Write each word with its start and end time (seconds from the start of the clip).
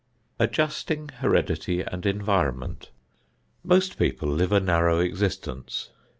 V 0.39 0.45
ADJUSTING 0.45 1.09
HEREDITY 1.19 1.83
AND 1.83 2.07
ENVIRONMENT 2.07 2.89
Most 3.63 3.99
people 3.99 4.29
live 4.29 4.51
a 4.51 4.59
narrow 4.59 4.97
existence. 4.99 5.91